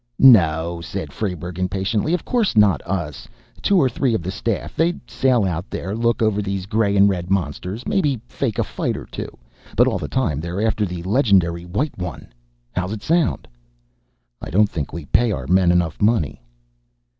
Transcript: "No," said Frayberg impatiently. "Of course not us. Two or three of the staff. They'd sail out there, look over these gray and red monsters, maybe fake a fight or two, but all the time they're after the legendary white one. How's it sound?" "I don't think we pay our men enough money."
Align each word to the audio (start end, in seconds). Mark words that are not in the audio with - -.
"No," 0.17 0.81
said 0.81 1.13
Frayberg 1.13 1.59
impatiently. 1.59 2.15
"Of 2.15 2.25
course 2.25 2.57
not 2.57 2.81
us. 2.87 3.27
Two 3.61 3.77
or 3.79 3.87
three 3.87 4.15
of 4.15 4.23
the 4.23 4.31
staff. 4.31 4.75
They'd 4.75 4.99
sail 5.07 5.43
out 5.45 5.69
there, 5.69 5.95
look 5.95 6.23
over 6.23 6.41
these 6.41 6.65
gray 6.65 6.97
and 6.97 7.07
red 7.07 7.29
monsters, 7.29 7.85
maybe 7.87 8.19
fake 8.27 8.57
a 8.57 8.63
fight 8.63 8.97
or 8.97 9.05
two, 9.05 9.29
but 9.77 9.85
all 9.85 9.99
the 9.99 10.07
time 10.07 10.39
they're 10.39 10.65
after 10.65 10.87
the 10.87 11.03
legendary 11.03 11.65
white 11.65 11.99
one. 11.99 12.33
How's 12.71 12.93
it 12.93 13.03
sound?" 13.03 13.47
"I 14.41 14.49
don't 14.49 14.71
think 14.71 14.91
we 14.91 15.05
pay 15.05 15.31
our 15.31 15.45
men 15.45 15.71
enough 15.71 16.01
money." 16.01 16.41